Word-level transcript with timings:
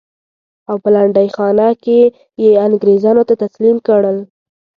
او 0.69 0.75
په 0.83 0.89
لنډۍ 0.95 1.27
خانه 1.35 1.67
کې 1.83 1.99
یې 2.43 2.51
انګرېزانو 2.65 3.21
ته 3.29 3.33
تسلیم 3.43 3.77
کړل. 3.87 4.17